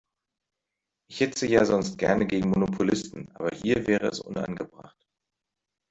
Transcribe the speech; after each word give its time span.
Ich 1.11 1.19
hetze 1.19 1.45
ja 1.45 1.63
sonst 1.63 1.99
gerne 1.99 2.25
gegen 2.25 2.49
Monopolisten, 2.49 3.29
aber 3.35 3.55
hier 3.55 3.85
wäre 3.85 4.07
es 4.07 4.19
unangebracht. 4.19 4.97